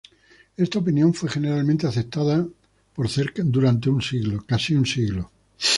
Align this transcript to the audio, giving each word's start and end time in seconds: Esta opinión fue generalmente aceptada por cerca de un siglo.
Esta 0.57 0.79
opinión 0.79 1.13
fue 1.13 1.29
generalmente 1.29 1.85
aceptada 1.85 2.43
por 2.95 3.07
cerca 3.07 3.43
de 3.45 3.89
un 3.91 4.01
siglo. 4.01 5.31